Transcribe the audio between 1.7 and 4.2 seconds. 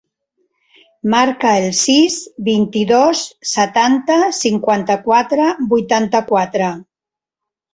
sis, vint-i-dos, setanta,